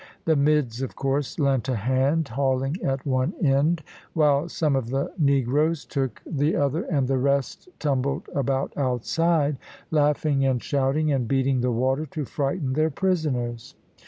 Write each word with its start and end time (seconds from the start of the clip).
The 0.25 0.35
mids 0.35 0.81
of 0.81 0.95
course 0.95 1.37
lent 1.37 1.69
a 1.69 1.75
hand, 1.75 2.27
hauling 2.29 2.77
at 2.83 3.05
one 3.05 3.35
end, 3.39 3.83
while 4.13 4.49
some 4.49 4.75
of 4.75 4.89
the 4.89 5.13
negroes 5.19 5.85
took 5.85 6.23
the 6.25 6.55
other, 6.55 6.85
and 6.85 7.07
the 7.07 7.19
rest 7.19 7.69
tumbled 7.77 8.27
about 8.33 8.73
outside, 8.75 9.57
laughing 9.91 10.43
and 10.43 10.59
shouting, 10.59 11.11
and 11.11 11.27
beating 11.27 11.61
the 11.61 11.69
water 11.71 12.07
to 12.07 12.25
frighten 12.25 12.73
their 12.73 12.89
prisoners. 12.89 13.75